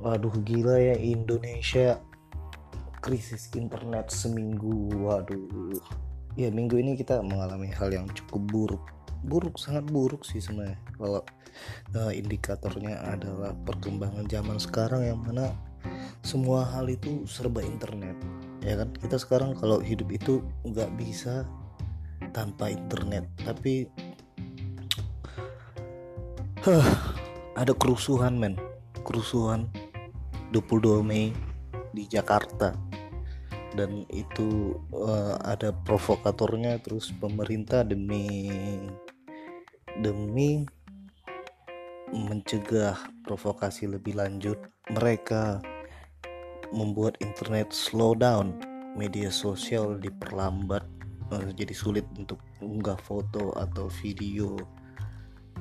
Waduh 0.00 0.32
gila 0.48 0.80
ya 0.80 0.96
Indonesia 0.96 2.00
krisis 3.04 3.52
internet 3.52 4.08
seminggu. 4.08 4.88
Waduh. 4.96 5.76
Ya 6.40 6.48
minggu 6.48 6.80
ini 6.80 6.96
kita 6.96 7.20
mengalami 7.20 7.68
hal 7.68 7.92
yang 7.92 8.08
cukup 8.16 8.42
buruk. 8.48 8.84
Buruk 9.20 9.60
sangat 9.60 9.84
buruk 9.92 10.24
sih 10.24 10.40
sebenarnya. 10.40 10.80
Kalau 10.96 11.20
uh, 12.00 12.12
indikatornya 12.16 12.96
adalah 13.12 13.52
perkembangan 13.68 14.24
zaman 14.24 14.56
sekarang 14.56 15.04
yang 15.04 15.20
mana 15.20 15.52
semua 16.24 16.64
hal 16.64 16.88
itu 16.88 17.28
serba 17.28 17.60
internet. 17.60 18.16
Ya 18.64 18.80
kan 18.80 18.96
kita 18.96 19.20
sekarang 19.20 19.52
kalau 19.52 19.84
hidup 19.84 20.08
itu 20.08 20.40
nggak 20.64 20.96
bisa 20.96 21.44
tanpa 22.32 22.72
internet. 22.72 23.28
Tapi 23.44 23.84
huh, 26.64 26.88
ada 27.52 27.76
kerusuhan 27.76 28.40
men 28.40 28.56
kerusuhan 29.04 29.66
22 30.50 31.06
Mei 31.06 31.30
di 31.94 32.06
Jakarta. 32.06 32.74
Dan 33.70 34.02
itu 34.10 34.74
uh, 34.90 35.38
ada 35.46 35.70
provokatornya 35.70 36.82
terus 36.82 37.14
pemerintah 37.14 37.86
demi 37.86 38.50
demi 40.02 40.66
mencegah 42.10 42.98
provokasi 43.22 43.86
lebih 43.86 44.18
lanjut 44.18 44.58
mereka 44.90 45.62
membuat 46.74 47.14
internet 47.22 47.70
slow 47.70 48.18
down 48.18 48.58
media 48.98 49.30
sosial 49.30 49.94
diperlambat 50.02 50.82
uh, 51.30 51.50
jadi 51.54 51.70
sulit 51.70 52.06
untuk 52.18 52.42
unggah 52.58 52.98
foto 52.98 53.54
atau 53.54 53.86
video. 54.02 54.58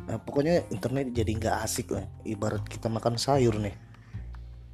Nah, 0.09 0.17
pokoknya 0.17 0.65
internet 0.73 1.13
jadi 1.13 1.29
nggak 1.37 1.57
asik 1.61 1.93
lah. 1.93 2.09
Ibarat 2.25 2.65
kita 2.65 2.89
makan 2.89 3.21
sayur 3.21 3.53
nih 3.61 3.88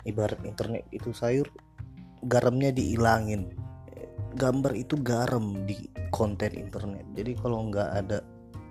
ibarat 0.06 0.40
internet 0.46 0.86
itu 0.94 1.12
sayur 1.12 1.50
garamnya 2.26 2.74
dihilangin. 2.74 3.54
Gambar 4.36 4.76
itu 4.76 5.00
garam 5.00 5.64
di 5.64 5.88
konten 6.12 6.52
internet. 6.56 7.06
Jadi 7.16 7.32
kalau 7.40 7.72
nggak 7.72 7.90
ada 8.04 8.20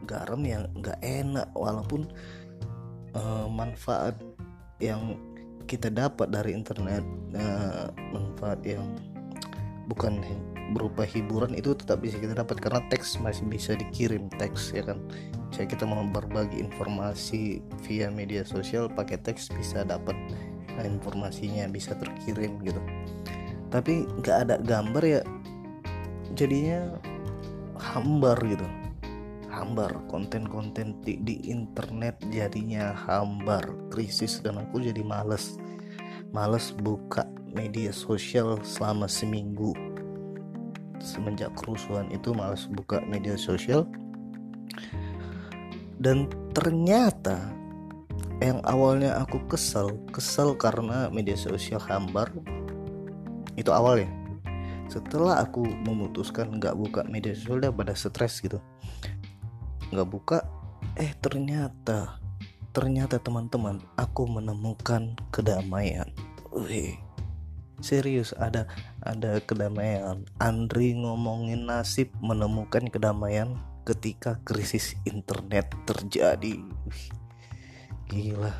garam 0.04 0.40
yang 0.44 0.68
nggak 0.76 1.00
enak. 1.00 1.48
Walaupun 1.56 2.08
uh, 3.16 3.48
manfaat 3.48 4.16
yang 4.78 5.16
kita 5.64 5.88
dapat 5.88 6.28
dari 6.28 6.52
internet 6.52 7.00
uh, 7.32 7.88
manfaat 8.12 8.60
yang 8.60 8.84
bukan 9.88 10.20
berupa 10.72 11.04
hiburan 11.04 11.52
itu 11.52 11.76
tetap 11.76 12.00
bisa 12.00 12.16
kita 12.16 12.32
dapat 12.36 12.56
karena 12.56 12.80
teks 12.88 13.20
masih 13.20 13.44
bisa 13.48 13.72
dikirim 13.76 14.28
teks 14.36 14.76
ya 14.76 14.84
kan? 14.84 15.00
Saya 15.48 15.64
kita 15.70 15.88
mau 15.88 16.04
berbagi 16.04 16.60
informasi 16.60 17.64
via 17.88 18.12
media 18.12 18.44
sosial 18.44 18.92
pakai 18.92 19.16
teks 19.22 19.48
bisa 19.56 19.80
dapat 19.86 20.16
nah 20.74 20.84
informasinya 20.86 21.70
bisa 21.70 21.94
terkirim 21.94 22.58
gitu. 22.66 22.80
Tapi 23.70 24.06
nggak 24.22 24.36
ada 24.46 24.56
gambar 24.62 25.02
ya 25.02 25.20
jadinya 26.34 26.94
hambar 27.78 28.38
gitu. 28.46 28.66
Hambar 29.54 30.02
konten-konten 30.10 30.98
di, 31.06 31.22
di 31.22 31.38
internet 31.46 32.18
jadinya 32.34 32.90
hambar. 33.06 33.62
Krisis 33.90 34.42
dan 34.42 34.58
aku 34.58 34.82
jadi 34.82 35.02
males. 35.06 35.54
Males 36.34 36.74
buka 36.74 37.22
media 37.54 37.94
sosial 37.94 38.58
selama 38.66 39.06
seminggu. 39.06 39.70
Semenjak 40.98 41.54
kerusuhan 41.54 42.10
itu 42.10 42.34
males 42.34 42.66
buka 42.66 42.98
media 43.06 43.38
sosial. 43.38 43.86
Dan 46.02 46.26
ternyata 46.50 47.38
yang 48.42 48.58
awalnya 48.66 49.14
aku 49.22 49.38
kesel 49.46 49.94
kesel 50.10 50.58
karena 50.58 51.06
media 51.10 51.38
sosial 51.38 51.78
hambar. 51.78 52.34
Itu 53.54 53.70
awalnya. 53.70 54.10
Setelah 54.90 55.42
aku 55.42 55.62
memutuskan 55.62 56.58
nggak 56.58 56.74
buka 56.74 57.00
media 57.06 57.34
sosial 57.34 57.62
pada 57.70 57.94
stres 57.94 58.42
gitu. 58.42 58.58
Nggak 59.94 60.08
buka 60.10 60.38
eh 60.98 61.14
ternyata 61.18 62.18
ternyata 62.74 63.22
teman-teman 63.22 63.78
aku 63.94 64.26
menemukan 64.26 65.14
kedamaian. 65.30 66.10
Wih, 66.50 66.98
serius 67.78 68.34
ada 68.34 68.66
ada 68.98 69.38
kedamaian. 69.38 70.26
Andri 70.42 70.98
ngomongin 70.98 71.70
nasib 71.70 72.10
menemukan 72.18 72.90
kedamaian 72.90 73.54
ketika 73.86 74.42
krisis 74.42 74.98
internet 75.06 75.70
terjadi. 75.86 76.58
Wih, 76.62 77.23
gila. 78.08 78.52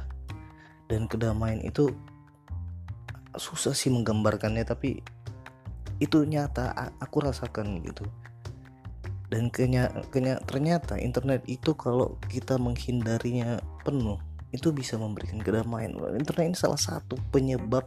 Dan 0.88 1.08
kedamaian 1.08 1.60
itu 1.64 1.90
susah 3.34 3.74
sih 3.74 3.90
menggambarkannya 3.90 4.62
tapi 4.62 5.02
itu 5.98 6.22
nyata 6.26 6.74
aku 7.00 7.24
rasakan 7.24 7.82
gitu. 7.82 8.04
Dan 9.32 9.50
kenya, 9.50 9.90
kenya 10.14 10.38
ternyata 10.44 10.94
internet 11.00 11.42
itu 11.50 11.74
kalau 11.74 12.14
kita 12.30 12.54
menghindarinya 12.54 13.58
penuh 13.82 14.20
itu 14.54 14.70
bisa 14.70 14.94
memberikan 14.94 15.42
kedamaian. 15.42 15.96
Internet 16.14 16.54
ini 16.54 16.58
salah 16.58 16.78
satu 16.78 17.18
penyebab 17.34 17.82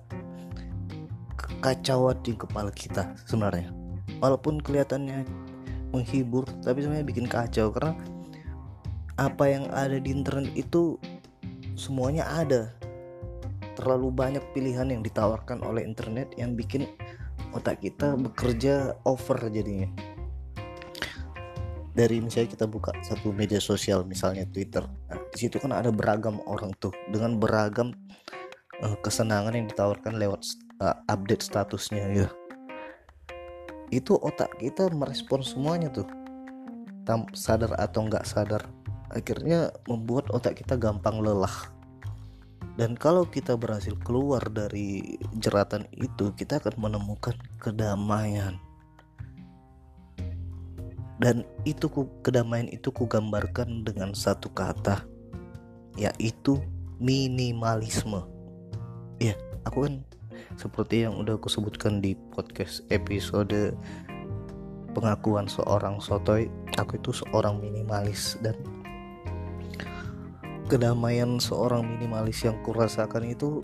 kekacauan 1.39 2.19
di 2.19 2.35
kepala 2.35 2.73
kita 2.75 3.15
sebenarnya. 3.23 3.71
Walaupun 4.19 4.59
kelihatannya 4.59 5.23
menghibur 5.95 6.43
tapi 6.67 6.83
sebenarnya 6.83 7.07
bikin 7.07 7.27
kacau 7.31 7.71
karena 7.71 7.95
apa 9.15 9.43
yang 9.47 9.65
ada 9.71 9.97
di 9.97 10.11
internet 10.11 10.51
itu 10.53 10.99
semuanya 11.77 12.25
ada. 12.25 12.73
Terlalu 13.77 14.09
banyak 14.09 14.43
pilihan 14.57 14.89
yang 14.89 15.05
ditawarkan 15.05 15.61
oleh 15.61 15.85
internet 15.85 16.33
yang 16.33 16.57
bikin 16.57 16.89
otak 17.53 17.79
kita 17.79 18.17
bekerja 18.17 18.97
over 19.05 19.37
jadinya. 19.53 19.85
Dari 21.93 22.21
misalnya 22.21 22.49
kita 22.57 22.65
buka 22.65 22.93
satu 23.05 23.29
media 23.29 23.61
sosial 23.61 24.05
misalnya 24.05 24.49
Twitter. 24.49 24.85
Nah, 24.85 25.17
di 25.29 25.37
situ 25.37 25.61
kan 25.61 25.73
ada 25.73 25.93
beragam 25.93 26.41
orang 26.49 26.73
tuh 26.81 26.93
dengan 27.09 27.37
beragam 27.37 27.93
uh, 28.81 28.97
kesenangan 29.01 29.53
yang 29.53 29.69
ditawarkan 29.69 30.17
lewat 30.17 30.41
uh, 30.81 30.97
update 31.09 31.45
statusnya 31.45 32.05
ya. 32.13 32.27
Itu 33.93 34.17
otak 34.17 34.57
kita 34.57 34.89
merespon 34.89 35.45
semuanya 35.45 35.93
tuh. 35.93 36.09
Sadar 37.31 37.71
atau 37.79 38.03
nggak 38.03 38.27
sadar 38.27 38.67
akhirnya 39.11 39.71
membuat 39.87 40.31
otak 40.31 40.59
kita 40.63 40.75
gampang 40.75 41.19
lelah. 41.23 41.71
Dan 42.77 42.93
kalau 42.93 43.25
kita 43.25 43.57
berhasil 43.57 43.97
keluar 44.05 44.43
dari 44.53 45.17
jeratan 45.41 45.89
itu 45.97 46.29
kita 46.37 46.61
akan 46.61 46.77
menemukan 46.77 47.33
kedamaian. 47.57 48.61
Dan 51.17 51.41
itu 51.65 51.89
kedamaian 52.21 52.69
itu 52.69 52.93
ku 52.93 53.09
gambarkan 53.09 53.81
dengan 53.81 54.13
satu 54.13 54.53
kata 54.53 55.01
yaitu 55.97 56.61
minimalisme. 57.01 58.21
Ya 59.17 59.33
aku 59.65 59.89
kan 59.89 60.05
seperti 60.61 61.09
yang 61.09 61.17
udah 61.17 61.41
aku 61.41 61.49
sebutkan 61.49 61.97
di 62.05 62.13
podcast 62.37 62.85
episode 62.93 63.73
pengakuan 64.93 65.45
seorang 65.45 65.97
sotoy 66.01 66.49
aku 66.77 66.97
itu 66.97 67.13
seorang 67.13 67.61
minimalis 67.61 68.37
dan 68.45 68.57
kedamaian 70.67 71.39
seorang 71.39 71.87
minimalis 71.87 72.43
yang 72.43 72.59
kurasakan 72.59 73.23
itu 73.31 73.63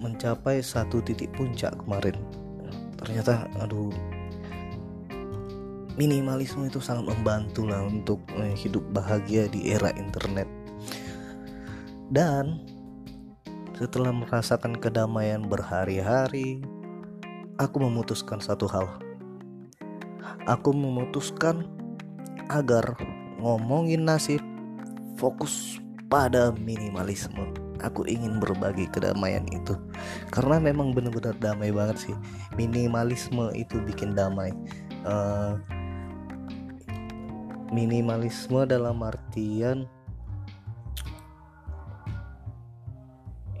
mencapai 0.00 0.60
satu 0.60 1.00
titik 1.00 1.32
puncak 1.32 1.72
kemarin. 1.80 2.20
Ternyata 3.00 3.48
aduh 3.56 3.88
minimalisme 5.96 6.68
itu 6.68 6.80
sangat 6.80 7.08
membantu 7.12 7.64
lah 7.64 7.84
untuk 7.84 8.20
eh, 8.36 8.52
hidup 8.56 8.84
bahagia 8.92 9.48
di 9.48 9.72
era 9.72 9.88
internet. 9.96 10.46
Dan 12.12 12.60
setelah 13.76 14.12
merasakan 14.12 14.76
kedamaian 14.76 15.40
berhari-hari 15.48 16.60
aku 17.56 17.80
memutuskan 17.80 18.40
satu 18.40 18.68
hal. 18.68 18.88
Aku 20.44 20.76
memutuskan 20.76 21.68
agar 22.48 22.96
ngomongin 23.40 24.04
nasib 24.04 24.44
fokus 25.20 25.76
pada 26.08 26.48
minimalisme. 26.56 27.52
Aku 27.84 28.08
ingin 28.08 28.40
berbagi 28.40 28.88
kedamaian 28.88 29.44
itu. 29.52 29.76
Karena 30.32 30.56
memang 30.56 30.96
benar-benar 30.96 31.36
damai 31.36 31.68
banget 31.72 32.08
sih. 32.08 32.16
Minimalisme 32.56 33.52
itu 33.52 33.76
bikin 33.84 34.16
damai. 34.16 34.52
Uh, 35.04 35.60
minimalisme 37.70 38.64
dalam 38.66 39.00
artian 39.00 39.86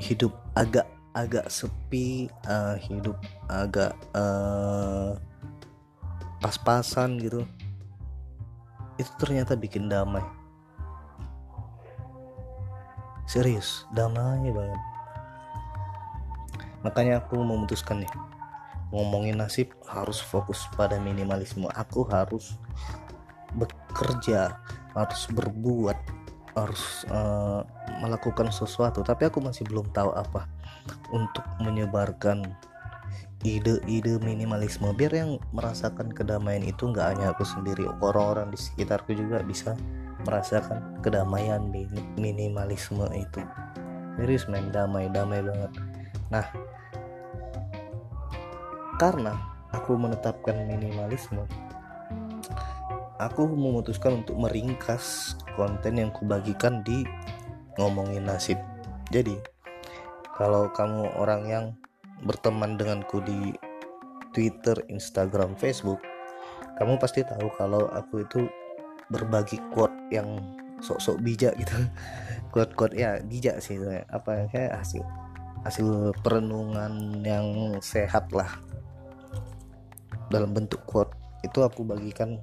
hidup 0.00 0.34
agak 0.58 0.88
agak 1.14 1.46
sepi 1.46 2.26
uh, 2.48 2.74
hidup 2.76 3.16
agak 3.48 3.94
uh, 4.12 5.16
pas-pasan 6.44 7.16
gitu. 7.20 7.44
Itu 9.00 9.12
ternyata 9.16 9.56
bikin 9.56 9.88
damai 9.88 10.39
serius 13.30 13.86
damai 13.94 14.50
banget. 14.50 14.82
Makanya 16.82 17.22
aku 17.22 17.38
memutuskan 17.38 18.02
nih 18.02 18.12
ngomongin 18.90 19.38
nasib 19.38 19.70
harus 19.86 20.18
fokus 20.18 20.66
pada 20.74 20.98
minimalisme. 20.98 21.70
Aku 21.70 22.02
harus 22.10 22.58
bekerja 23.54 24.58
harus 24.98 25.30
berbuat 25.30 25.94
harus 26.58 27.06
uh, 27.14 27.62
melakukan 28.02 28.50
sesuatu. 28.50 29.06
Tapi 29.06 29.30
aku 29.30 29.38
masih 29.38 29.62
belum 29.70 29.94
tahu 29.94 30.10
apa 30.10 30.50
untuk 31.14 31.46
menyebarkan 31.62 32.50
ide-ide 33.46 34.18
minimalisme. 34.18 34.90
Biar 34.98 35.14
yang 35.14 35.38
merasakan 35.54 36.10
kedamaian 36.10 36.66
itu 36.66 36.90
nggak 36.90 37.06
hanya 37.14 37.30
aku 37.30 37.46
sendiri 37.46 37.86
orang-orang 38.02 38.50
di 38.50 38.58
sekitarku 38.58 39.14
juga 39.14 39.38
bisa 39.46 39.78
merasakan 40.26 41.00
kedamaian 41.00 41.62
minimalisme 42.18 43.06
itu. 43.16 43.40
Serius 44.20 44.44
main 44.50 44.68
damai 44.68 45.08
damai 45.08 45.40
banget. 45.40 45.72
Nah 46.28 46.46
karena 49.00 49.32
aku 49.72 49.96
menetapkan 49.96 50.68
minimalisme 50.68 51.48
aku 53.20 53.44
memutuskan 53.44 54.24
untuk 54.24 54.40
meringkas 54.40 55.36
konten 55.52 56.00
yang 56.00 56.08
kubagikan 56.16 56.80
di 56.80 57.04
ngomongin 57.76 58.24
nasib. 58.24 58.56
Jadi 59.12 59.36
kalau 60.40 60.72
kamu 60.72 61.20
orang 61.20 61.42
yang 61.44 61.64
berteman 62.24 62.80
denganku 62.80 63.20
di 63.20 63.52
Twitter, 64.32 64.80
Instagram, 64.88 65.52
Facebook 65.60 66.00
kamu 66.80 66.96
pasti 66.96 67.20
tahu 67.20 67.52
kalau 67.60 67.92
aku 67.92 68.24
itu 68.24 68.48
berbagi 69.10 69.58
quote 69.74 69.94
yang 70.14 70.40
sok-sok 70.80 71.20
bijak 71.20 71.54
gitu 71.60 71.76
quote-quote 72.54 72.96
ya 72.96 73.20
bijak 73.20 73.60
sih 73.60 73.76
apa 74.10 74.48
kayak 74.48 74.80
hasil 74.80 75.04
hasil 75.66 76.16
perenungan 76.24 77.20
yang 77.20 77.76
sehat 77.84 78.32
lah 78.32 78.48
dalam 80.32 80.54
bentuk 80.56 80.80
quote 80.88 81.12
itu 81.44 81.60
aku 81.60 81.84
bagikan 81.84 82.40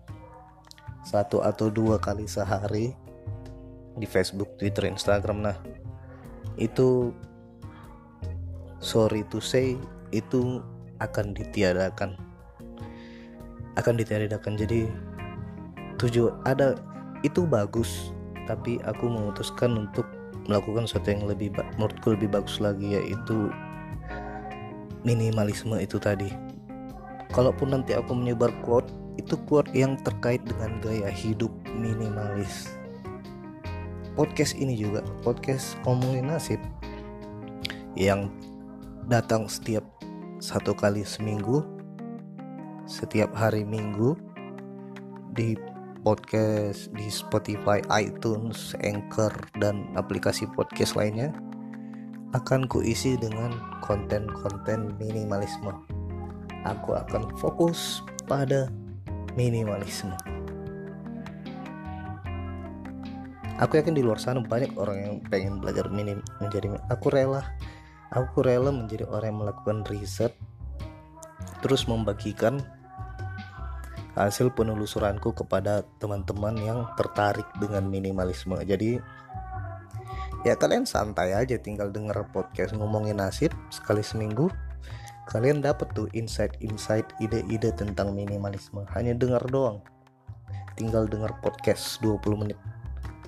satu 1.07 1.39
atau 1.39 1.71
dua 1.71 1.95
kali 1.95 2.27
sehari 2.27 2.91
di 3.97 4.05
Facebook, 4.05 4.59
Twitter, 4.61 4.85
Instagram. 4.85 5.41
Nah, 5.47 5.57
itu 6.59 7.15
sorry 8.83 9.25
to 9.31 9.41
say 9.41 9.79
itu 10.13 10.61
akan 10.99 11.31
ditiadakan. 11.31 12.19
Akan 13.79 13.95
ditiadakan. 13.95 14.59
Jadi 14.59 14.91
tujuh 15.97 16.33
ada 16.45 16.77
itu 17.25 17.45
bagus, 17.45 18.13
tapi 18.45 18.77
aku 18.85 19.09
memutuskan 19.09 19.75
untuk 19.75 20.05
melakukan 20.47 20.88
sesuatu 20.88 21.11
yang 21.11 21.25
lebih 21.27 21.51
menurutku 21.75 22.15
lebih 22.15 22.31
bagus 22.31 22.61
lagi 22.63 22.95
yaitu 22.95 23.51
minimalisme 25.03 25.75
itu 25.77 25.99
tadi. 25.99 26.31
Kalaupun 27.35 27.75
nanti 27.75 27.91
aku 27.91 28.15
menyebar 28.15 28.53
quote 28.63 28.88
itu 29.19 29.35
quote 29.49 29.67
yang 29.75 29.99
terkait 30.05 30.39
dengan 30.47 30.79
gaya 30.79 31.11
hidup 31.11 31.51
minimalis. 31.75 32.71
Podcast 34.15 34.57
ini 34.57 34.73
juga 34.73 35.05
podcast 35.21 35.77
ngomongin 35.85 36.31
nasib 36.31 36.61
yang 37.94 38.31
datang 39.05 39.45
setiap 39.49 39.85
satu 40.38 40.73
kali 40.73 41.01
seminggu 41.01 41.65
setiap 42.88 43.35
hari 43.35 43.67
minggu 43.67 44.15
di 45.35 45.59
podcast 46.07 46.88
di 46.95 47.12
Spotify, 47.12 47.83
iTunes, 47.92 48.71
Anchor 48.80 49.36
dan 49.59 49.92
aplikasi 50.00 50.48
podcast 50.56 50.95
lainnya 50.95 51.36
akan 52.31 52.63
kuisi 52.71 53.19
dengan 53.19 53.51
konten-konten 53.83 54.95
minimalisme 55.04 55.75
aku 56.63 56.95
akan 56.95 57.27
fokus 57.36 58.07
pada 58.24 58.71
minimalisme. 59.36 60.15
Aku 63.59 63.75
yakin 63.75 63.92
di 63.92 64.00
luar 64.00 64.15
sana 64.15 64.39
banyak 64.39 64.80
orang 64.80 64.98
yang 65.04 65.15
pengen 65.27 65.59
belajar 65.59 65.92
minim 65.92 66.24
menjadi 66.39 66.71
aku 66.88 67.12
rela 67.12 67.44
aku 68.15 68.48
rela 68.48 68.71
menjadi 68.71 69.04
orang 69.12 69.36
yang 69.36 69.39
melakukan 69.44 69.83
riset 69.92 70.31
terus 71.59 71.83
membagikan 71.83 72.63
hasil 74.17 74.49
penelusuranku 74.57 75.37
kepada 75.37 75.85
teman-teman 76.01 76.57
yang 76.57 76.79
tertarik 76.97 77.45
dengan 77.61 77.85
minimalisme. 77.85 78.57
Jadi 78.65 78.97
ya 80.41 80.57
kalian 80.57 80.89
santai 80.89 81.37
aja 81.37 81.55
tinggal 81.61 81.93
denger 81.93 82.25
podcast 82.33 82.73
ngomongin 82.73 83.21
nasib 83.21 83.53
sekali 83.69 84.01
seminggu 84.01 84.49
kalian 85.27 85.59
dapat 85.59 85.91
tuh 85.91 86.07
insight-insight 86.15 87.03
ide-ide 87.19 87.75
tentang 87.75 88.15
minimalisme. 88.15 88.87
Hanya 88.95 89.11
dengar 89.11 89.43
doang. 89.51 89.83
Tinggal 90.79 91.05
dengar 91.11 91.35
podcast 91.43 91.99
20 91.99 92.41
menit. 92.47 92.59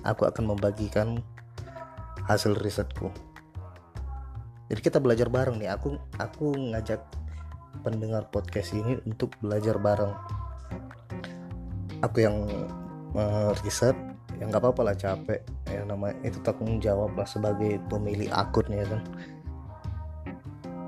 Aku 0.02 0.24
akan 0.24 0.56
membagikan 0.56 1.20
hasil 2.24 2.56
risetku. 2.56 3.12
Jadi 4.72 4.80
kita 4.80 4.96
belajar 4.96 5.28
bareng 5.28 5.60
nih. 5.60 5.68
Aku 5.76 6.00
aku 6.16 6.56
ngajak 6.72 7.04
pendengar 7.84 8.32
podcast 8.32 8.72
ini 8.72 8.96
untuk 9.04 9.36
belajar 9.44 9.76
bareng 9.76 10.39
aku 12.00 12.24
yang 12.24 12.48
uh, 13.14 13.52
riset 13.64 13.96
ya 14.40 14.48
nggak 14.48 14.62
apa-apa 14.64 14.92
lah 14.92 14.96
capek. 14.96 15.40
Ya 15.68 15.84
nama 15.84 16.16
itu 16.24 16.40
tanggung 16.40 16.80
jawab 16.80 17.12
lah 17.12 17.28
sebagai 17.28 17.76
pemilik 17.92 18.32
akun 18.32 18.66
ya 18.72 18.84
kan. 18.88 19.00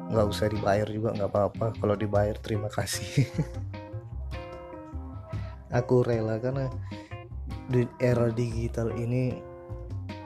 Nggak 0.08 0.26
usah 0.28 0.48
dibayar 0.48 0.88
juga 0.88 1.12
nggak 1.16 1.30
apa-apa. 1.30 1.66
Kalau 1.76 1.94
dibayar 1.96 2.36
terima 2.40 2.72
kasih. 2.72 3.28
Aku 5.78 6.04
rela 6.04 6.36
karena 6.36 6.68
di 7.68 7.88
era 8.00 8.28
digital 8.28 8.92
ini 8.92 9.40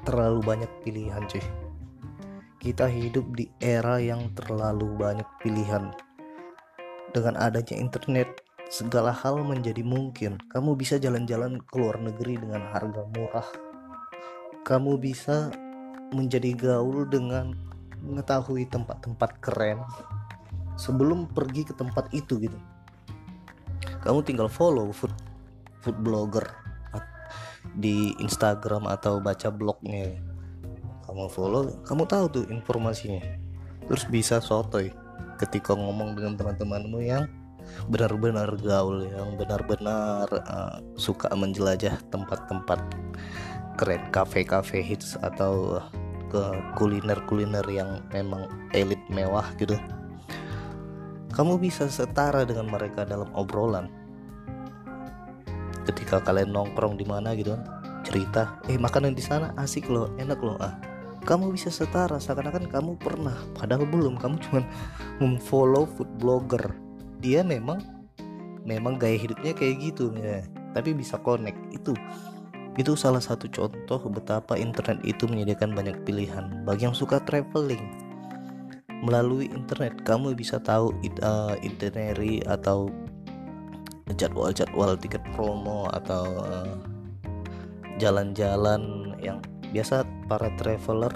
terlalu 0.06 0.42
banyak 0.42 0.70
pilihan 0.86 1.22
cuy. 1.26 1.42
Kita 2.62 2.90
hidup 2.90 3.26
di 3.34 3.46
era 3.62 4.02
yang 4.02 4.30
terlalu 4.34 4.90
banyak 4.98 5.26
pilihan. 5.42 5.94
Dengan 7.14 7.38
adanya 7.38 7.78
internet 7.78 8.45
segala 8.66 9.14
hal 9.14 9.42
menjadi 9.42 9.82
mungkin. 9.86 10.38
Kamu 10.50 10.74
bisa 10.74 10.98
jalan-jalan 10.98 11.62
ke 11.62 11.74
luar 11.78 11.98
negeri 12.02 12.38
dengan 12.38 12.66
harga 12.74 13.02
murah. 13.14 13.48
Kamu 14.66 14.98
bisa 14.98 15.54
menjadi 16.10 16.54
gaul 16.54 17.06
dengan 17.06 17.54
mengetahui 18.02 18.66
tempat-tempat 18.70 19.38
keren. 19.38 19.82
Sebelum 20.76 21.30
pergi 21.30 21.64
ke 21.64 21.72
tempat 21.72 22.10
itu 22.12 22.36
gitu. 22.42 22.58
Kamu 24.04 24.22
tinggal 24.22 24.46
follow 24.46 24.92
food 24.94 25.14
food 25.82 25.98
blogger 26.02 26.46
di 27.74 28.14
Instagram 28.22 28.86
atau 28.86 29.18
baca 29.18 29.50
blognya. 29.50 30.18
Kamu 31.06 31.30
follow 31.30 31.82
kamu 31.86 32.04
tahu 32.06 32.24
tuh 32.30 32.44
informasinya. 32.50 33.22
Terus 33.86 34.04
bisa 34.10 34.42
sotoy 34.42 34.90
ketika 35.38 35.74
ngomong 35.74 36.18
dengan 36.18 36.34
teman-temanmu 36.34 36.98
yang 37.02 37.24
benar-benar 37.86 38.58
gaul 38.58 39.06
yang 39.06 39.38
benar-benar 39.38 40.26
uh, 40.30 40.78
suka 40.98 41.30
menjelajah 41.32 41.98
tempat-tempat 42.10 42.80
keren 43.76 44.02
kafe-kafe 44.10 44.80
hits 44.80 45.14
atau 45.20 45.78
ke 46.32 46.42
kuliner-kuliner 46.74 47.64
yang 47.70 48.02
memang 48.10 48.50
elit 48.74 48.98
mewah 49.12 49.46
gitu. 49.60 49.78
Kamu 51.30 51.60
bisa 51.60 51.86
setara 51.86 52.48
dengan 52.48 52.72
mereka 52.72 53.04
dalam 53.04 53.28
obrolan. 53.36 53.92
Ketika 55.84 56.18
kalian 56.24 56.50
nongkrong 56.50 56.98
di 56.98 57.06
mana 57.06 57.36
gitu 57.36 57.54
cerita 58.02 58.58
eh 58.66 58.78
makanan 58.78 59.14
di 59.14 59.22
sana 59.22 59.54
asik 59.60 59.86
loh 59.86 60.10
enak 60.18 60.40
loh. 60.40 60.58
Ah 60.58 60.74
kamu 61.26 61.58
bisa 61.58 61.74
setara 61.74 62.22
seakan-akan 62.22 62.70
kamu 62.70 62.94
pernah 63.02 63.34
padahal 63.58 63.84
belum. 63.84 64.14
Kamu 64.16 64.38
cuma 64.46 64.62
memfollow 65.20 65.84
food 65.84 66.08
blogger 66.22 66.85
dia 67.22 67.40
memang 67.44 67.80
memang 68.66 68.98
gaya 68.98 69.16
hidupnya 69.16 69.54
kayak 69.54 69.78
gitu 69.80 70.12
ya 70.18 70.42
tapi 70.76 70.92
bisa 70.92 71.16
connect 71.22 71.58
itu 71.72 71.96
itu 72.76 72.92
salah 72.92 73.24
satu 73.24 73.48
contoh 73.48 73.96
betapa 74.12 74.60
internet 74.60 75.00
itu 75.08 75.24
menyediakan 75.24 75.72
banyak 75.72 75.96
pilihan 76.04 76.60
bagi 76.68 76.84
yang 76.84 76.92
suka 76.92 77.16
traveling. 77.24 77.80
Melalui 79.00 79.48
internet 79.48 80.04
kamu 80.04 80.36
bisa 80.36 80.60
tahu 80.60 80.92
uh, 81.24 81.56
itinerary 81.64 82.44
atau 82.44 82.92
jadwal-jadwal 84.20 84.92
tiket 85.00 85.24
promo 85.32 85.88
atau 85.88 86.24
uh, 86.44 86.76
jalan-jalan 87.96 89.12
yang 89.24 89.40
biasa 89.72 90.04
para 90.28 90.52
traveler 90.60 91.12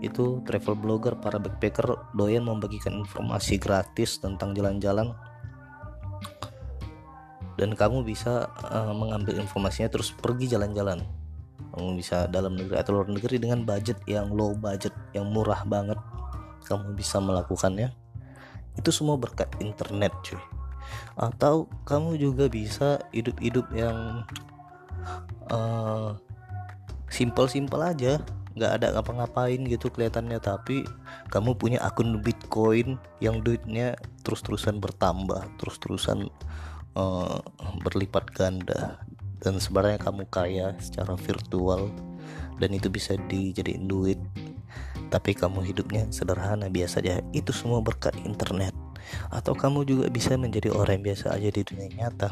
itu 0.00 0.40
travel 0.48 0.76
blogger 0.76 1.14
para 1.20 1.36
backpacker 1.36 2.12
doyan 2.16 2.48
membagikan 2.48 2.96
informasi 2.96 3.60
gratis 3.60 4.20
tentang 4.20 4.56
jalan-jalan. 4.56 5.12
Dan 7.60 7.76
kamu 7.76 8.08
bisa 8.08 8.48
uh, 8.72 8.96
mengambil 8.96 9.36
informasinya 9.36 9.92
terus 9.92 10.16
pergi 10.16 10.48
jalan-jalan. 10.48 11.04
Kamu 11.76 11.94
bisa 11.94 12.24
dalam 12.26 12.56
negeri 12.56 12.80
atau 12.80 12.96
luar 12.96 13.12
negeri 13.12 13.36
dengan 13.36 13.62
budget 13.62 14.00
yang 14.08 14.32
low 14.32 14.56
budget 14.56 14.96
yang 15.12 15.28
murah 15.28 15.60
banget. 15.68 16.00
Kamu 16.64 16.96
bisa 16.96 17.20
melakukannya. 17.20 17.92
Itu 18.80 18.88
semua 18.90 19.20
berkat 19.20 19.52
internet 19.60 20.16
cuy. 20.24 20.40
Atau 21.20 21.68
kamu 21.84 22.16
juga 22.16 22.48
bisa 22.48 23.04
hidup-hidup 23.12 23.68
yang 23.76 24.24
uh, 25.52 26.16
simple-simple 27.12 27.82
aja 27.84 28.24
nggak 28.60 28.76
ada 28.76 28.86
ngapa-ngapain 29.00 29.64
gitu 29.64 29.88
kelihatannya. 29.88 30.36
Tapi 30.36 30.84
kamu 31.32 31.56
punya 31.56 31.80
akun 31.80 32.20
Bitcoin 32.20 33.00
yang 33.24 33.40
duitnya 33.40 33.96
terus-terusan 34.20 34.84
bertambah 34.84 35.48
terus-terusan 35.56 36.28
uh, 36.92 37.40
berlipat 37.80 38.28
ganda. 38.36 39.00
Dan 39.40 39.56
sebenarnya 39.56 39.96
kamu 39.96 40.28
kaya 40.28 40.76
secara 40.76 41.16
virtual 41.16 41.88
dan 42.60 42.76
itu 42.76 42.92
bisa 42.92 43.16
dijadiin 43.16 43.88
duit. 43.88 44.20
Tapi 45.08 45.32
kamu 45.32 45.64
hidupnya 45.64 46.04
sederhana 46.12 46.68
biasa 46.68 47.00
aja. 47.00 47.24
Itu 47.32 47.56
semua 47.56 47.80
berkat 47.80 48.12
internet. 48.28 48.76
Atau 49.32 49.56
kamu 49.56 49.88
juga 49.88 50.06
bisa 50.12 50.36
menjadi 50.36 50.68
orang 50.68 51.00
yang 51.00 51.16
biasa 51.16 51.32
aja 51.32 51.48
di 51.48 51.64
dunia 51.64 51.88
nyata. 51.96 52.28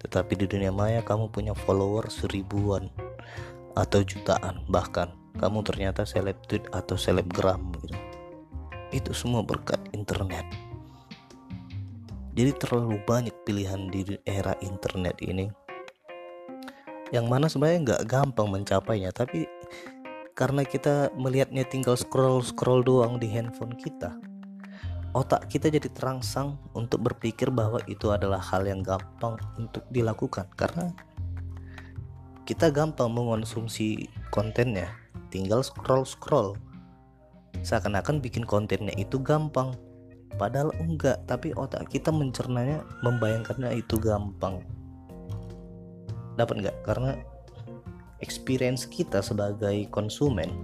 Tetapi 0.00 0.32
di 0.34 0.46
dunia 0.48 0.72
maya 0.72 1.04
kamu 1.04 1.28
punya 1.28 1.52
follower 1.52 2.08
seribuan 2.08 2.88
atau 3.78 4.02
jutaan 4.02 4.66
bahkan 4.66 5.14
kamu 5.38 5.62
ternyata 5.62 6.02
seleb 6.02 6.36
tweet 6.50 6.66
atau 6.74 6.98
selebgram 6.98 7.72
gitu. 7.80 7.96
Itu 8.90 9.10
semua 9.14 9.46
berkat 9.46 9.78
internet. 9.94 10.44
Jadi 12.34 12.52
terlalu 12.58 12.98
banyak 13.06 13.34
pilihan 13.46 13.90
di 13.90 14.18
era 14.26 14.54
internet 14.62 15.18
ini. 15.22 15.46
Yang 17.14 17.26
mana 17.26 17.46
sebenarnya 17.48 17.80
nggak 17.94 18.04
gampang 18.04 18.48
mencapainya 18.52 19.14
tapi 19.14 19.48
karena 20.36 20.62
kita 20.62 21.10
melihatnya 21.16 21.64
tinggal 21.66 21.96
scroll 21.98 22.44
scroll 22.44 22.84
doang 22.84 23.18
di 23.18 23.26
handphone 23.26 23.74
kita 23.74 24.14
otak 25.16 25.48
kita 25.48 25.72
jadi 25.72 25.88
terangsang 25.88 26.54
untuk 26.76 27.00
berpikir 27.02 27.48
bahwa 27.48 27.80
itu 27.88 28.12
adalah 28.12 28.38
hal 28.38 28.62
yang 28.68 28.84
gampang 28.84 29.40
untuk 29.56 29.84
dilakukan. 29.88 30.46
Karena 30.52 30.92
kita 32.44 32.70
gampang 32.72 33.12
mengonsumsi 33.12 34.08
kontennya. 34.30 34.88
Tinggal 35.28 35.60
scroll 35.60 36.04
scroll. 36.08 36.56
Seakan-akan 37.60 38.22
bikin 38.22 38.44
kontennya 38.44 38.94
itu 38.96 39.20
gampang. 39.20 39.74
Padahal 40.36 40.70
enggak 40.78 41.24
tapi 41.26 41.50
otak 41.56 41.90
kita 41.90 42.14
mencernanya 42.14 42.86
membayangkannya 43.02 43.80
itu 43.82 43.98
gampang. 43.98 44.62
Dapat 46.38 46.54
enggak? 46.62 46.76
Karena 46.86 47.12
experience 48.22 48.86
kita 48.86 49.18
sebagai 49.24 49.90
konsumen 49.90 50.54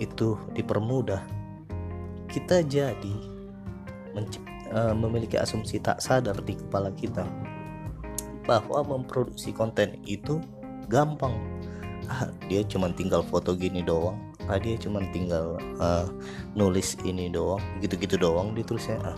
itu 0.00 0.38
dipermudah. 0.56 1.22
Kita 2.26 2.64
jadi 2.66 3.14
uh, 4.74 4.94
memiliki 4.96 5.38
asumsi 5.38 5.78
tak 5.78 6.02
sadar 6.02 6.34
di 6.42 6.58
kepala 6.58 6.90
kita 6.96 7.22
bahwa 8.44 8.84
memproduksi 8.84 9.54
konten 9.56 9.96
itu 10.04 10.40
gampang 10.88 11.32
ah, 12.10 12.28
dia 12.48 12.62
cuma 12.66 12.90
tinggal 12.92 13.24
foto 13.24 13.56
gini 13.56 13.80
doang. 13.80 14.18
Ah, 14.46 14.60
dia 14.60 14.76
cuma 14.76 15.00
tinggal 15.12 15.56
uh, 15.80 16.04
nulis 16.52 17.00
ini 17.02 17.32
doang 17.32 17.62
gitu-gitu 17.80 18.20
doang 18.20 18.52
ditulisnya 18.52 19.00
ah, 19.02 19.16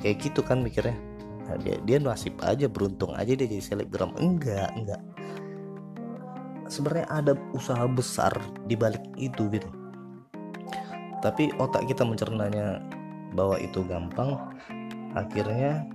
kayak 0.00 0.24
gitu 0.24 0.40
kan 0.40 0.64
mikirnya. 0.64 0.96
Nah, 1.48 1.56
dia 1.60 1.80
dia 1.84 1.96
nasib 1.96 2.36
aja 2.44 2.68
beruntung 2.68 3.16
aja 3.16 3.32
dia 3.32 3.48
jadi 3.48 3.64
selebgram. 3.64 4.12
Enggak 4.20 4.68
enggak. 4.76 5.00
Sebenarnya 6.68 7.08
ada 7.08 7.32
usaha 7.56 7.88
besar 7.88 8.36
di 8.68 8.76
balik 8.76 9.00
itu 9.16 9.48
gitu. 9.48 9.68
Tapi 11.24 11.50
otak 11.56 11.88
kita 11.88 12.04
mencernanya 12.04 12.78
bahwa 13.32 13.56
itu 13.56 13.80
gampang. 13.88 14.36
Akhirnya 15.16 15.88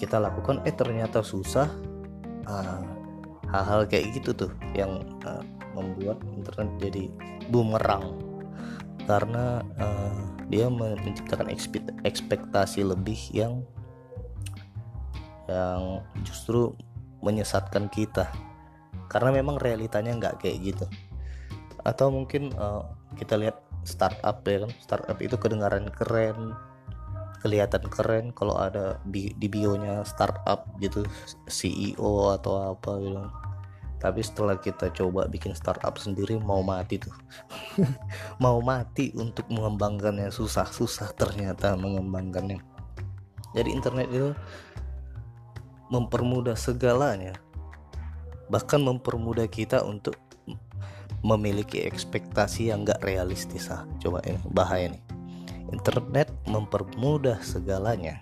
kita 0.00 0.16
lakukan 0.16 0.64
eh 0.64 0.72
ternyata 0.72 1.20
susah. 1.20 1.68
Uh, 2.44 2.93
hal-hal 3.54 3.86
kayak 3.86 4.10
gitu 4.18 4.34
tuh 4.34 4.50
yang 4.74 5.06
uh, 5.22 5.46
membuat 5.78 6.18
internet 6.34 6.74
jadi 6.82 7.04
bumerang. 7.54 8.18
Karena 9.06 9.62
uh, 9.78 10.18
dia 10.50 10.66
menciptakan 10.66 11.54
ekspektasi 12.02 12.82
lebih 12.82 13.20
yang 13.30 13.62
yang 15.46 16.02
justru 16.26 16.74
menyesatkan 17.22 17.86
kita. 17.94 18.26
Karena 19.06 19.30
memang 19.30 19.62
realitanya 19.62 20.18
nggak 20.18 20.42
kayak 20.42 20.58
gitu. 20.74 20.86
Atau 21.86 22.10
mungkin 22.10 22.50
uh, 22.58 22.82
kita 23.14 23.38
lihat 23.38 23.62
startup 23.84 24.40
ya 24.48 24.64
kan 24.64 24.72
startup 24.80 25.18
itu 25.20 25.36
kedengaran 25.36 25.92
keren 25.92 26.56
kelihatan 27.44 27.84
keren 27.92 28.32
kalau 28.32 28.56
ada 28.56 28.96
di, 29.04 29.36
di 29.36 29.52
bionya 29.52 30.00
startup 30.08 30.64
gitu 30.80 31.04
CEO 31.44 32.32
atau 32.32 32.72
apa 32.72 32.92
gitu 33.04 33.20
tapi 34.02 34.20
setelah 34.20 34.60
kita 34.60 34.92
coba 34.92 35.24
bikin 35.24 35.56
startup 35.56 35.96
sendiri 35.96 36.36
mau 36.36 36.60
mati 36.60 37.00
tuh. 37.00 37.14
Mau 38.42 38.60
mati 38.60 39.14
untuk 39.16 39.48
mengembangkannya 39.48 40.28
susah-susah 40.28 41.16
ternyata 41.16 41.72
mengembangkannya. 41.78 42.60
Jadi 43.56 43.68
internet 43.70 44.08
itu 44.12 44.30
mempermudah 45.88 46.58
segalanya. 46.58 47.32
Bahkan 48.52 48.80
mempermudah 48.84 49.48
kita 49.48 49.80
untuk 49.86 50.20
memiliki 51.24 51.80
ekspektasi 51.88 52.68
yang 52.68 52.84
gak 52.84 53.00
realistis. 53.00 53.72
Ah 53.72 53.88
coba 54.04 54.20
ini 54.28 54.36
bahaya 54.52 54.92
nih. 54.92 55.02
Internet 55.72 56.28
mempermudah 56.44 57.40
segalanya, 57.40 58.20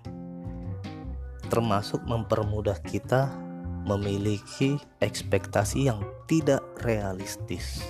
termasuk 1.50 1.98
mempermudah 2.06 2.78
kita 2.86 3.34
memiliki 3.82 4.78
ekspektasi 5.02 5.90
yang 5.90 6.02
tidak 6.30 6.62
realistis. 6.86 7.82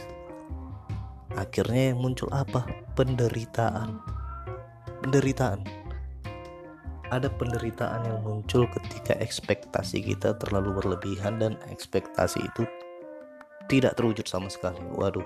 Akhirnya 1.37 1.93
yang 1.93 2.01
muncul 2.01 2.29
apa? 2.33 2.65
Penderitaan. 2.97 4.01
Penderitaan. 5.05 5.65
Ada 7.13 7.29
penderitaan 7.29 8.09
yang 8.09 8.25
muncul 8.25 8.65
ketika 8.73 9.13
ekspektasi 9.21 10.01
kita 10.01 10.33
terlalu 10.41 10.81
berlebihan 10.81 11.37
dan 11.37 11.61
ekspektasi 11.69 12.41
itu 12.41 12.65
tidak 13.69 13.97
terwujud 14.01 14.25
sama 14.25 14.49
sekali. 14.49 14.81
Waduh, 14.97 15.25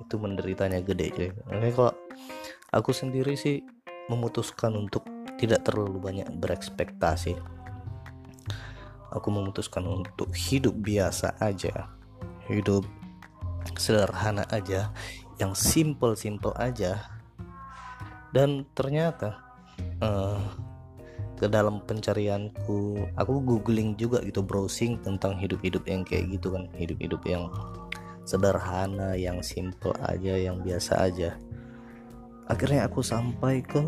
itu 0.00 0.14
menderitanya 0.16 0.80
gede 0.80 1.06
cuy. 1.12 1.30
Oke 1.52 1.68
kalau 1.76 1.92
aku 2.72 2.90
sendiri 2.92 3.36
sih 3.36 3.60
memutuskan 4.08 4.76
untuk 4.76 5.04
tidak 5.36 5.64
terlalu 5.64 6.00
banyak 6.00 6.28
berekspektasi 6.40 7.36
aku 9.14 9.30
memutuskan 9.30 9.86
untuk 9.86 10.28
hidup 10.34 10.74
biasa 10.82 11.38
aja. 11.38 11.88
Hidup 12.50 12.84
sederhana 13.78 14.44
aja 14.50 14.90
yang 15.38 15.54
simple-simple 15.54 16.52
aja. 16.58 17.08
Dan 18.34 18.66
ternyata 18.74 19.38
uh, 20.02 20.42
ke 21.38 21.46
dalam 21.46 21.82
pencarianku 21.86 22.98
aku 23.14 23.34
googling 23.42 23.94
juga 23.94 24.22
gitu 24.26 24.42
browsing 24.42 24.98
tentang 25.02 25.38
hidup-hidup 25.38 25.86
yang 25.86 26.02
kayak 26.02 26.34
gitu 26.34 26.50
kan. 26.50 26.66
Hidup-hidup 26.74 27.22
yang 27.24 27.46
sederhana 28.26 29.14
yang 29.14 29.38
simple 29.40 29.94
aja 30.02 30.34
yang 30.34 30.58
biasa 30.60 31.06
aja. 31.06 31.38
Akhirnya 32.50 32.84
aku 32.90 33.00
sampai 33.00 33.64
ke 33.64 33.80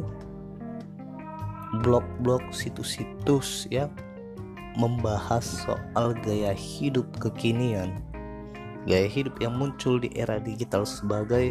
blog-blog 1.83 2.41
situs-situs 2.55 3.69
yang 3.69 3.93
membahas 4.77 5.43
soal 5.65 6.13
gaya 6.23 6.53
hidup 6.53 7.09
kekinian. 7.17 8.01
Gaya 8.87 9.09
hidup 9.11 9.41
yang 9.43 9.57
muncul 9.59 9.99
di 9.99 10.13
era 10.15 10.39
digital 10.39 10.87
sebagai 10.87 11.51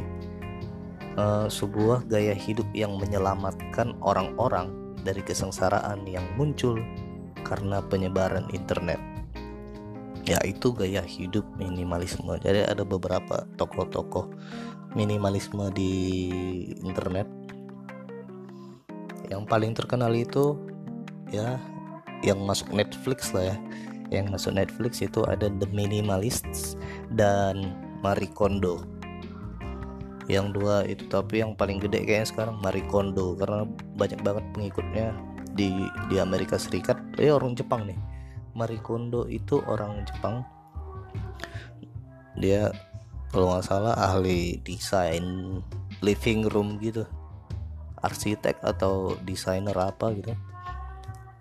uh, 1.20 1.50
sebuah 1.52 2.08
gaya 2.08 2.32
hidup 2.32 2.70
yang 2.72 2.96
menyelamatkan 2.96 3.98
orang-orang 4.00 4.72
dari 5.04 5.20
kesengsaraan 5.20 6.08
yang 6.08 6.24
muncul 6.40 6.80
karena 7.44 7.84
penyebaran 7.84 8.48
internet 8.56 8.98
yaitu 10.26 10.74
gaya 10.74 11.06
hidup 11.06 11.46
minimalisme. 11.54 12.34
Jadi 12.42 12.66
ada 12.66 12.82
beberapa 12.82 13.46
tokoh-tokoh 13.62 14.26
minimalisme 14.98 15.70
di 15.70 15.94
internet. 16.82 17.30
Yang 19.30 19.44
paling 19.46 19.78
terkenal 19.78 20.10
itu 20.18 20.58
ya 21.30 21.62
yang 22.26 22.42
masuk 22.42 22.74
Netflix 22.74 23.30
lah 23.32 23.54
ya. 23.54 23.58
Yang 24.10 24.26
masuk 24.34 24.52
Netflix 24.58 24.92
itu 25.06 25.22
ada 25.30 25.48
The 25.48 25.70
Minimalists 25.70 26.74
dan 27.14 27.78
Marie 28.02 28.30
Kondo. 28.34 28.82
Yang 30.26 30.58
dua 30.58 30.76
itu 30.90 31.06
tapi 31.06 31.46
yang 31.46 31.54
paling 31.54 31.78
gede 31.78 32.02
kayaknya 32.02 32.28
sekarang 32.28 32.58
Marie 32.60 32.86
Kondo. 32.90 33.38
Karena 33.38 33.70
banyak 33.96 34.26
banget 34.26 34.46
pengikutnya 34.58 35.14
di 35.54 35.86
di 36.10 36.16
Amerika 36.18 36.58
Serikat. 36.58 36.98
Eh 37.22 37.30
orang 37.30 37.54
Jepang 37.54 37.86
nih. 37.86 37.98
Marie 38.58 38.82
Kondo 38.82 39.30
itu 39.30 39.62
orang 39.70 40.02
Jepang. 40.10 40.42
Dia 42.42 42.74
kalau 43.30 43.54
nggak 43.54 43.66
salah 43.70 43.94
ahli 43.94 44.58
desain 44.66 45.62
living 46.02 46.50
room 46.50 46.82
gitu. 46.82 47.06
Arsitek 48.06 48.62
atau 48.62 49.18
desainer 49.26 49.74
apa 49.74 50.14
gitu 50.14 50.34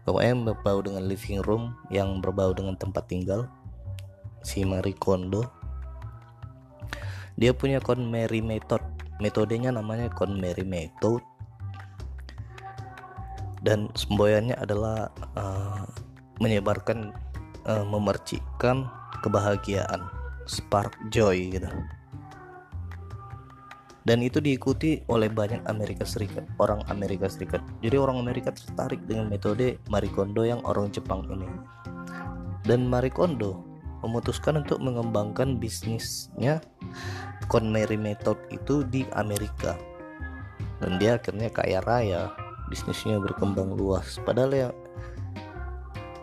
pokoknya 0.05 0.53
berbau 0.53 0.85
dengan 0.85 1.09
living 1.09 1.41
room 1.45 1.73
yang 1.89 2.21
berbau 2.21 2.53
dengan 2.53 2.77
tempat 2.77 3.09
tinggal 3.09 3.49
si 4.45 4.63
Marie 4.63 4.97
Kondo. 4.97 5.49
Dia 7.35 7.51
punya 7.51 7.83
KonMari 7.83 8.45
method 8.45 8.79
metodenya 9.19 9.75
namanya 9.75 10.11
KonMari 10.13 10.63
method 10.63 11.23
dan 13.65 13.89
semboyannya 13.97 14.55
adalah 14.61 15.09
uh, 15.35 15.83
menyebarkan 16.39 17.11
uh, 17.65 17.87
memercikan 17.89 18.87
kebahagiaan 19.25 20.05
spark 20.45 20.93
joy 21.09 21.49
gitu 21.49 21.71
dan 24.05 24.21
itu 24.21 24.39
diikuti 24.41 25.01
oleh 25.09 25.33
banyak 25.33 25.65
Amerika 25.65 26.05
Serikat 26.05 26.45
orang 26.61 26.85
Amerika 26.93 27.25
Serikat. 27.29 27.65
Jadi 27.81 27.97
orang 27.97 28.21
Amerika 28.21 28.53
tertarik 28.53 29.01
dengan 29.09 29.33
metode 29.33 29.81
Marie 29.89 30.13
Kondo 30.13 30.45
yang 30.45 30.61
orang 30.69 30.93
Jepang 30.93 31.25
ini. 31.33 31.49
Dan 32.65 32.89
Marie 32.89 33.13
Kondo 33.13 33.65
memutuskan 34.05 34.61
untuk 34.61 34.85
mengembangkan 34.85 35.57
bisnisnya 35.57 36.61
KonMari 37.49 37.97
Method 37.97 38.37
itu 38.53 38.85
di 38.85 39.09
Amerika. 39.17 39.77
Dan 40.85 41.01
dia 41.01 41.17
akhirnya 41.17 41.49
kaya 41.49 41.81
raya 41.81 42.29
bisnisnya 42.69 43.17
berkembang 43.17 43.73
luas. 43.73 44.21
Padahal 44.21 44.53
ya 44.53 44.69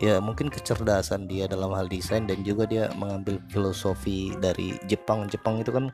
ya 0.01 0.17
mungkin 0.17 0.49
kecerdasan 0.49 1.29
dia 1.29 1.45
dalam 1.45 1.73
hal 1.77 1.85
desain 1.85 2.25
dan 2.25 2.41
juga 2.41 2.65
dia 2.65 2.89
mengambil 2.97 3.41
filosofi 3.49 4.33
dari 4.37 4.77
Jepang. 4.85 5.25
Jepang 5.29 5.61
itu 5.61 5.73
kan 5.73 5.89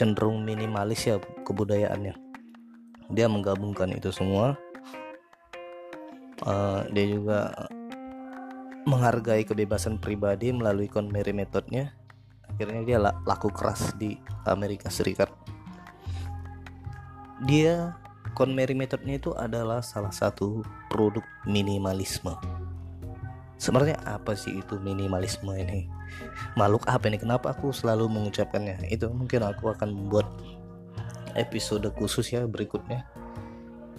cenderung 0.00 0.40
minimalis 0.40 1.04
ya 1.04 1.20
kebudayaannya. 1.44 2.16
Dia 3.12 3.28
menggabungkan 3.28 3.92
itu 3.92 4.08
semua. 4.08 4.56
Uh, 6.40 6.88
dia 6.96 7.04
juga 7.04 7.52
menghargai 8.88 9.44
kebebasan 9.44 10.00
pribadi 10.00 10.56
melalui 10.56 10.88
KonMari 10.88 11.36
metodenya 11.36 11.92
akhirnya 12.48 12.80
dia 12.84 12.98
laku 13.28 13.52
keras 13.52 13.92
di 14.00 14.16
Amerika 14.48 14.88
Serikat. 14.88 15.28
Dia 17.44 17.92
KonMari 18.32 18.72
metodenya 18.72 19.20
itu 19.20 19.36
adalah 19.36 19.84
salah 19.84 20.12
satu 20.12 20.64
produk 20.88 21.24
minimalisme 21.44 22.59
sebenarnya 23.60 24.00
apa 24.08 24.32
sih 24.32 24.56
itu 24.56 24.80
minimalisme 24.80 25.52
ini? 25.52 25.84
Makhluk 26.56 26.88
apa 26.88 27.12
ini? 27.12 27.20
Kenapa 27.20 27.52
aku 27.52 27.70
selalu 27.70 28.08
mengucapkannya? 28.08 28.88
Itu 28.88 29.12
mungkin 29.12 29.44
aku 29.44 29.76
akan 29.76 29.92
membuat 29.92 30.26
episode 31.36 31.84
khusus 32.00 32.32
ya 32.32 32.48
berikutnya. 32.48 33.04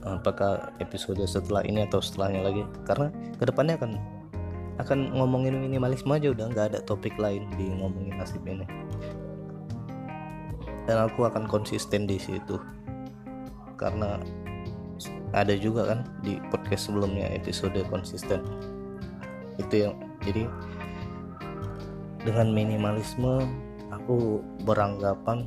Apakah 0.01 0.73
episode 0.81 1.21
setelah 1.29 1.61
ini 1.61 1.85
atau 1.85 2.01
setelahnya 2.01 2.41
lagi? 2.41 2.65
Karena 2.89 3.13
ke 3.37 3.45
depannya 3.45 3.77
akan 3.77 3.91
akan 4.81 5.13
ngomongin 5.13 5.61
minimalisme 5.61 6.09
aja 6.09 6.33
udah 6.33 6.49
nggak 6.49 6.73
ada 6.73 6.79
topik 6.81 7.13
lain 7.21 7.45
di 7.53 7.69
ngomongin 7.69 8.17
nasib 8.17 8.41
ini. 8.49 8.65
Dan 10.89 10.97
aku 11.05 11.29
akan 11.29 11.45
konsisten 11.45 12.09
di 12.09 12.17
situ. 12.17 12.57
Karena 13.77 14.17
ada 15.37 15.53
juga 15.53 15.85
kan 15.85 15.99
di 16.25 16.41
podcast 16.49 16.89
sebelumnya 16.89 17.29
episode 17.29 17.77
konsisten 17.93 18.41
itu 19.61 19.87
yang 19.87 19.95
jadi 20.25 20.49
dengan 22.21 22.53
minimalisme 22.53 23.45
aku 23.89 24.41
beranggapan 24.65 25.45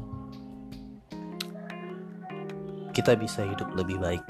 kita 2.94 3.18
bisa 3.18 3.42
hidup 3.42 3.75
lebih 3.75 3.99
baik. 3.99 4.23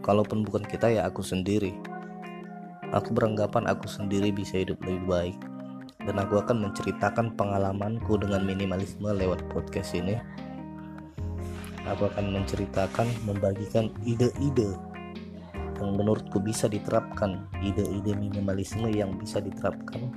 Kalaupun 0.00 0.42
bukan 0.42 0.64
kita 0.64 0.88
ya 0.88 1.04
aku 1.06 1.20
sendiri. 1.20 1.76
Aku 2.92 3.12
beranggapan 3.12 3.68
aku 3.68 3.86
sendiri 3.88 4.32
bisa 4.32 4.60
hidup 4.60 4.80
lebih 4.84 5.04
baik. 5.06 5.38
Dan 6.02 6.18
aku 6.18 6.40
akan 6.42 6.66
menceritakan 6.66 7.36
pengalamanku 7.38 8.18
dengan 8.18 8.42
minimalisme 8.42 9.06
lewat 9.06 9.44
podcast 9.52 9.94
ini. 9.94 10.18
Aku 11.86 12.10
akan 12.10 12.32
menceritakan 12.32 13.06
membagikan 13.28 13.92
ide-ide 14.02 14.74
yang 15.82 15.98
menurutku 15.98 16.38
bisa 16.38 16.70
diterapkan 16.70 17.50
ide-ide 17.58 18.14
minimalisme 18.14 18.86
yang 18.86 19.18
bisa 19.18 19.42
diterapkan 19.42 20.14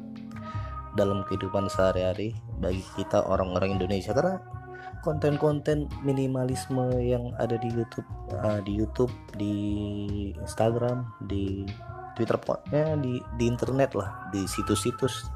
dalam 0.95 1.27
kehidupan 1.27 1.67
sehari-hari 1.67 2.37
bagi 2.61 2.85
kita 2.95 3.25
orang-orang 3.25 3.81
Indonesia. 3.81 4.15
Karena 4.15 4.39
konten-konten 5.03 5.85
minimalisme 6.01 6.97
yang 6.97 7.35
ada 7.37 7.59
di 7.59 7.69
YouTube 7.69 8.07
uh, 8.33 8.61
di 8.65 8.73
YouTube 8.73 9.13
di 9.37 9.53
Instagram 10.39 11.05
di 11.29 11.67
Twitter 12.15 12.39
pokoknya 12.39 12.95
di 13.03 13.19
di 13.35 13.45
internet 13.45 13.91
lah 13.93 14.31
di 14.31 14.47
situs-situs. 14.47 15.29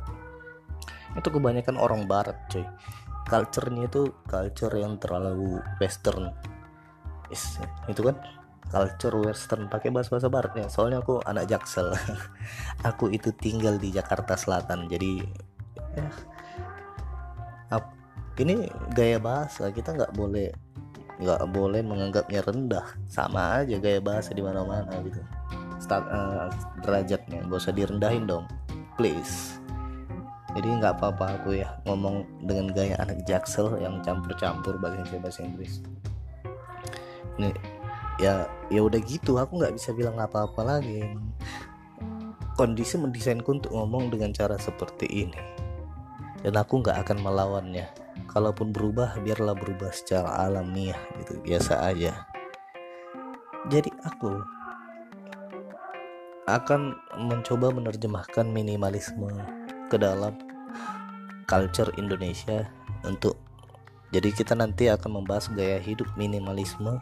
Itu 1.13 1.29
kebanyakan 1.33 1.75
orang 1.75 2.05
barat 2.05 2.37
coy. 2.47 2.63
Culture-nya 3.29 3.85
itu 3.85 4.09
culture 4.25 4.73
yang 4.73 4.97
terlalu 4.97 5.61
western. 5.77 6.33
Itu 7.85 8.01
kan 8.09 8.17
culture 8.69 9.17
western 9.17 9.67
pakai 9.67 9.89
bahasa 9.89 10.13
bahasa 10.13 10.29
barat 10.29 10.53
ya. 10.55 10.67
Soalnya 10.69 11.01
aku 11.01 11.19
anak 11.25 11.49
jaksel. 11.49 11.93
Aku 12.89 13.11
itu 13.11 13.33
tinggal 13.35 13.75
di 13.75 13.91
Jakarta 13.91 14.39
Selatan 14.39 14.87
jadi 14.87 15.25
ya. 15.97 16.09
Ini 18.39 18.71
gaya 18.95 19.19
bahasa 19.19 19.67
kita 19.67 19.99
nggak 19.99 20.15
boleh 20.15 20.47
nggak 21.19 21.43
boleh 21.51 21.83
menganggapnya 21.83 22.39
rendah. 22.39 22.87
Sama 23.11 23.59
aja 23.59 23.75
gaya 23.75 23.99
bahasa 23.99 24.31
di 24.31 24.39
mana-mana 24.39 24.95
gitu. 25.03 25.19
Start, 25.79 26.07
uh, 26.07 26.47
derajatnya 26.83 27.43
gak 27.47 27.59
usah 27.59 27.75
direndahin 27.75 28.27
dong 28.27 28.47
please. 28.95 29.59
Jadi 30.55 30.67
nggak 30.71 30.99
apa-apa 30.99 31.39
aku 31.39 31.59
ya 31.59 31.79
ngomong 31.83 32.23
dengan 32.47 32.71
gaya 32.71 32.95
anak 32.99 33.27
jaksel 33.27 33.75
yang 33.79 33.99
campur-campur 34.03 34.79
bahasa 34.79 35.19
bahasa 35.19 35.43
Inggris. 35.43 35.83
Ini 37.39 37.51
ya 38.19 38.45
ya 38.67 38.81
udah 38.83 38.99
gitu. 39.01 39.39
Aku 39.39 39.57
nggak 39.57 39.73
bisa 39.73 39.95
bilang 39.95 40.19
apa-apa 40.19 40.61
lagi. 40.61 41.07
Kondisi 42.59 42.99
mendesainku 42.99 43.55
untuk 43.55 43.71
ngomong 43.71 44.11
dengan 44.11 44.35
cara 44.35 44.59
seperti 44.59 45.07
ini. 45.07 45.41
Dan 46.43 46.59
aku 46.59 46.83
nggak 46.83 47.07
akan 47.07 47.17
melawannya. 47.23 47.87
Kalaupun 48.27 48.75
berubah 48.75 49.15
biarlah 49.23 49.55
berubah 49.55 49.89
secara 49.95 50.43
alamiah 50.43 50.99
gitu 51.23 51.39
biasa 51.39 51.87
aja. 51.87 52.27
Jadi 53.71 53.89
aku 54.03 54.59
akan 56.49 56.97
mencoba 57.21 57.69
menerjemahkan 57.69 58.49
minimalisme 58.49 59.29
ke 59.87 59.95
dalam 60.01 60.33
culture 61.45 61.93
Indonesia 62.01 62.65
untuk 63.05 63.37
jadi 64.09 64.33
kita 64.33 64.57
nanti 64.57 64.89
akan 64.89 65.21
membahas 65.21 65.53
gaya 65.53 65.77
hidup 65.77 66.09
minimalisme 66.17 66.97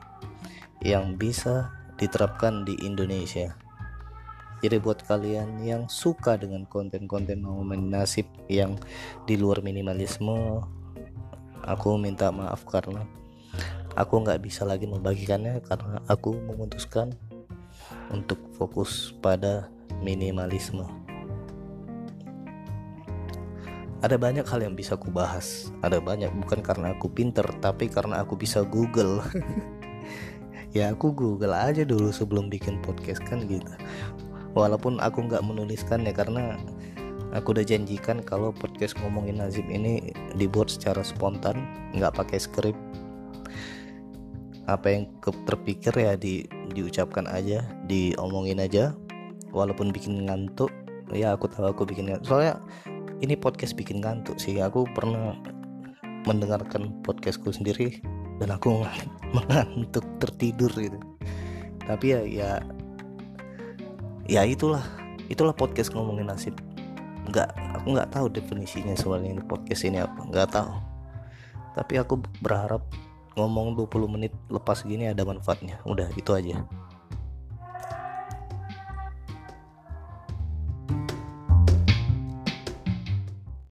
yang 0.81 1.17
bisa 1.17 1.73
diterapkan 1.97 2.65
di 2.65 2.77
Indonesia. 2.85 3.57
Jadi 4.57 4.81
buat 4.81 5.05
kalian 5.05 5.61
yang 5.61 5.85
suka 5.85 6.33
dengan 6.33 6.65
konten-konten 6.65 7.45
momen 7.45 7.93
nasib 7.93 8.25
yang 8.49 8.73
di 9.29 9.37
luar 9.37 9.61
minimalisme 9.61 10.65
aku 11.61 11.99
minta 12.01 12.33
maaf 12.33 12.65
karena 12.65 13.05
aku 13.93 14.25
nggak 14.25 14.41
bisa 14.41 14.65
lagi 14.65 14.89
membagikannya 14.89 15.61
karena 15.61 16.01
aku 16.09 16.33
memutuskan 16.33 17.13
untuk 18.09 18.41
fokus 18.57 19.13
pada 19.21 19.69
minimalisme. 20.01 20.89
Ada 23.97 24.13
banyak 24.17 24.45
hal 24.45 24.61
yang 24.61 24.77
bisa 24.77 24.93
aku 24.93 25.09
bahas. 25.09 25.73
Ada 25.81 25.97
banyak 25.97 26.29
bukan 26.29 26.61
karena 26.61 26.93
aku 26.93 27.09
pinter 27.09 27.45
tapi 27.61 27.89
karena 27.89 28.21
aku 28.21 28.37
bisa 28.37 28.61
google 28.61 29.25
ya 30.77 30.93
aku 30.93 31.09
google 31.09 31.57
aja 31.57 31.81
dulu 31.81 32.13
sebelum 32.13 32.53
bikin 32.53 32.77
podcast 32.85 33.25
kan 33.25 33.41
gitu. 33.49 33.65
Walaupun 34.53 35.01
aku 35.01 35.25
nggak 35.25 35.41
menuliskan 35.41 36.05
ya 36.05 36.13
karena 36.13 36.53
aku 37.33 37.57
udah 37.57 37.65
janjikan 37.65 38.21
kalau 38.21 38.53
podcast 38.53 38.93
ngomongin 39.01 39.41
Nazib 39.41 39.65
ini 39.65 40.13
dibuat 40.37 40.69
secara 40.69 41.01
spontan 41.01 41.65
nggak 41.97 42.13
pakai 42.13 42.37
skrip. 42.37 42.77
Apa 44.69 44.93
yang 44.93 45.09
terpikir 45.49 45.95
ya 45.97 46.13
di 46.13 46.45
diucapkan 46.77 47.25
aja 47.25 47.65
diomongin 47.89 48.61
aja. 48.61 48.93
Walaupun 49.49 49.89
bikin 49.89 50.29
ngantuk 50.29 50.69
ya 51.09 51.33
aku 51.33 51.49
tahu 51.49 51.73
aku 51.73 51.83
bikin 51.89 52.13
ngantuk. 52.13 52.29
Soalnya 52.29 52.61
ini 53.25 53.33
podcast 53.33 53.73
bikin 53.73 54.05
ngantuk 54.05 54.37
sih. 54.37 54.61
Aku 54.61 54.85
pernah 54.93 55.33
mendengarkan 56.27 56.91
podcastku 57.07 57.55
sendiri 57.55 58.03
dan 58.37 58.49
aku 58.53 58.85
mengantuk 59.35 60.05
tertidur 60.21 60.71
gitu. 60.77 60.99
Tapi 61.83 62.05
ya 62.13 62.21
ya 62.25 62.51
ya 64.27 64.41
itulah. 64.45 64.83
Itulah 65.27 65.51
podcast 65.51 65.91
ngomongin 65.91 66.31
nasib. 66.31 66.55
Nggak 67.27 67.51
aku 67.75 67.87
nggak 67.91 68.11
tahu 68.15 68.31
definisinya 68.31 68.95
soalnya 68.95 69.35
ini 69.35 69.43
podcast 69.43 69.83
ini 69.83 69.99
apa. 69.99 70.19
Nggak 70.27 70.47
tahu. 70.55 70.71
Tapi 71.75 71.93
aku 71.99 72.23
berharap 72.39 72.81
ngomong 73.37 73.77
20 73.77 74.13
menit 74.13 74.33
lepas 74.47 74.81
gini 74.87 75.11
ada 75.11 75.27
manfaatnya. 75.27 75.83
Udah 75.83 76.07
itu 76.15 76.31
aja 76.31 76.63